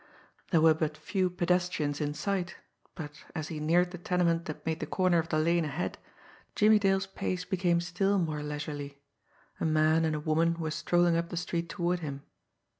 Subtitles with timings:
[0.49, 2.55] There were but few pedestrians in sight;
[2.95, 5.99] but, as he neared the tenement that made the corner of the lane ahead,
[6.55, 8.97] Jimmie Dale's pace became still more leisurely.
[9.59, 12.23] A man and a woman were strolling up the street toward him.